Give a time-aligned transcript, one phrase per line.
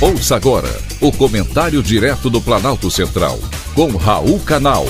[0.00, 0.68] Ouça agora
[1.00, 3.36] o comentário direto do Planalto Central,
[3.74, 4.86] com Raul Canal.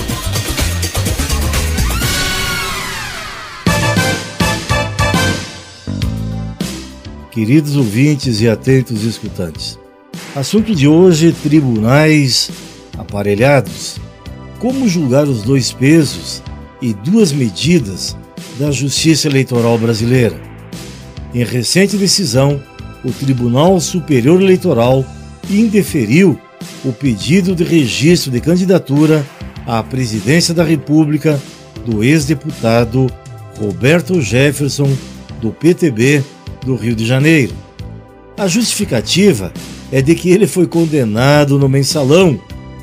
[7.31, 9.79] Queridos ouvintes e atentos escutantes,
[10.35, 12.51] assunto de hoje: tribunais
[12.95, 13.97] aparelhados.
[14.59, 16.43] Como julgar os dois pesos
[16.79, 18.15] e duas medidas
[18.59, 20.39] da Justiça Eleitoral Brasileira?
[21.33, 22.61] Em recente decisão,
[23.03, 25.05] o Tribunal Superior Eleitoral
[25.49, 26.39] indeferiu
[26.83, 29.25] o pedido de registro de candidatura
[29.65, 31.39] à presidência da República
[31.85, 33.07] do ex-deputado
[33.57, 34.89] Roberto Jefferson,
[35.41, 36.23] do PTB
[36.65, 37.53] do Rio de Janeiro.
[38.37, 39.51] A justificativa
[39.91, 42.39] é de que ele foi condenado no mensalão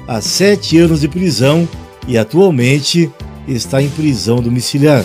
[0.07, 1.69] a sete anos de prisão
[2.07, 3.11] e atualmente
[3.49, 5.05] está em prisão domiciliar,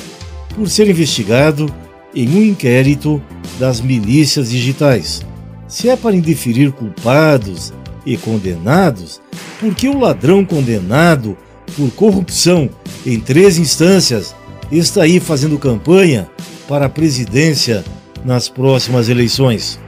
[0.55, 1.73] por ser investigado
[2.13, 3.21] em um inquérito
[3.61, 5.21] das milícias digitais.
[5.67, 7.71] Se é para indeferir culpados
[8.03, 9.21] e condenados,
[9.59, 11.37] por que o ladrão condenado
[11.77, 12.67] por corrupção
[13.05, 14.35] em três instâncias
[14.71, 16.27] está aí fazendo campanha
[16.67, 17.85] para a presidência
[18.25, 19.79] nas próximas eleições?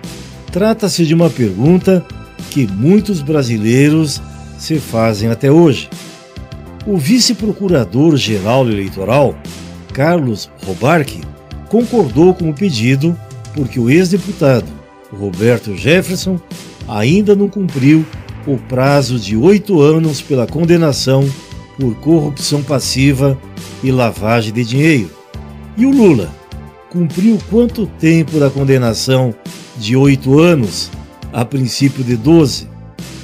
[0.52, 2.06] Trata-se de uma pergunta
[2.52, 4.22] que muitos brasileiros
[4.60, 5.90] se fazem até hoje.
[6.86, 9.36] O vice-procurador-geral eleitoral,
[9.94, 11.22] Carlos Robarque,
[11.70, 13.18] concordou com o pedido
[13.56, 14.68] porque o ex-deputado
[15.12, 16.40] Roberto Jefferson
[16.88, 18.06] ainda não cumpriu
[18.46, 21.30] o prazo de oito anos pela condenação
[21.80, 23.38] por corrupção passiva
[23.84, 25.10] e lavagem de dinheiro.
[25.78, 26.30] E o Lula
[26.90, 29.34] cumpriu quanto tempo da condenação
[29.78, 30.92] de oito anos,
[31.32, 32.68] a princípio de doze?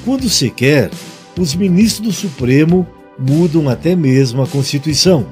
[0.03, 0.89] Quando se quer,
[1.37, 5.27] os ministros do Supremo mudam até mesmo a Constituição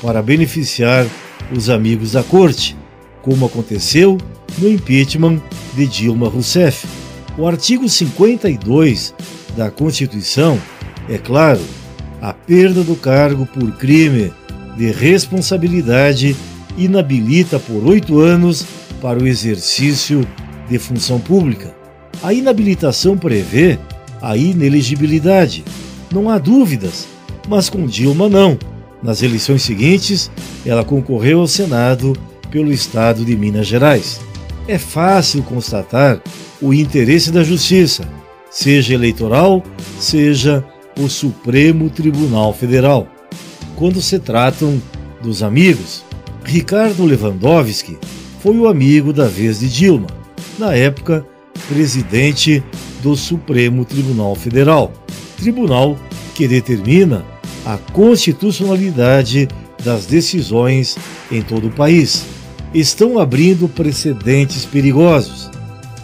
[0.00, 1.06] para beneficiar
[1.54, 2.76] os amigos da corte,
[3.24, 4.18] como aconteceu
[4.58, 5.40] no impeachment
[5.74, 6.86] de Dilma Rousseff.
[7.38, 9.14] O artigo 52
[9.56, 10.60] da Constituição
[11.08, 11.60] é claro,
[12.20, 14.32] a perda do cargo por crime
[14.76, 16.36] de responsabilidade
[16.76, 18.64] inabilita por oito anos
[19.00, 20.26] para o exercício
[20.68, 21.74] de função pública.
[22.22, 23.78] A inabilitação prevê
[24.20, 25.64] a inelegibilidade.
[26.12, 27.06] Não há dúvidas,
[27.48, 28.58] mas com Dilma não.
[29.02, 30.30] Nas eleições seguintes,
[30.64, 32.14] ela concorreu ao Senado
[32.54, 34.20] pelo estado de Minas Gerais.
[34.68, 36.22] É fácil constatar
[36.62, 38.08] o interesse da Justiça,
[38.48, 39.60] seja eleitoral,
[39.98, 40.64] seja
[40.96, 43.08] o Supremo Tribunal Federal.
[43.74, 44.80] Quando se tratam
[45.20, 46.04] dos amigos,
[46.44, 47.98] Ricardo Lewandowski
[48.38, 50.06] foi o amigo da vez de Dilma,
[50.56, 51.26] na época
[51.68, 52.62] presidente
[53.02, 54.92] do Supremo Tribunal Federal,
[55.38, 55.98] tribunal
[56.36, 57.24] que determina
[57.66, 59.48] a constitucionalidade
[59.84, 60.96] das decisões
[61.32, 62.24] em todo o país.
[62.74, 65.48] Estão abrindo precedentes perigosos.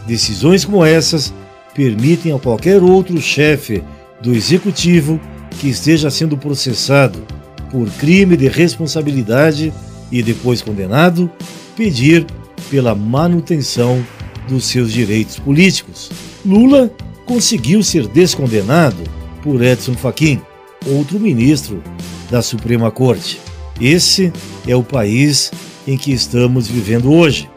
[0.06, 1.34] Decisões como essas
[1.74, 3.82] permitem a qualquer outro chefe
[4.22, 5.20] do executivo
[5.58, 7.24] que esteja sendo processado
[7.72, 9.72] por crime de responsabilidade
[10.12, 11.28] e depois condenado
[11.76, 12.24] pedir
[12.70, 14.04] pela manutenção
[14.48, 16.10] dos seus direitos políticos.
[16.46, 16.90] Lula
[17.26, 19.02] conseguiu ser descondenado
[19.42, 20.40] por Edson Fachin
[20.86, 21.82] outro ministro
[22.30, 23.40] da Suprema Corte.
[23.80, 24.32] Esse
[24.66, 25.50] é o país
[25.86, 27.48] em que estamos vivendo hoje.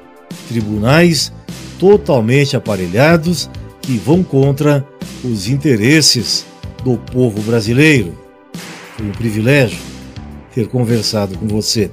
[0.47, 1.31] Tribunais
[1.79, 3.49] totalmente aparelhados
[3.81, 4.85] que vão contra
[5.23, 6.45] os interesses
[6.83, 8.17] do povo brasileiro.
[8.97, 9.79] Foi um privilégio
[10.53, 11.91] ter conversado com você.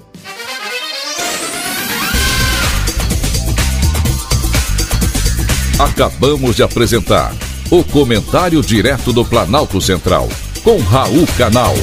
[5.79, 7.35] Acabamos de apresentar
[7.71, 10.29] o Comentário Direto do Planalto Central
[10.63, 11.75] com Raul Canal.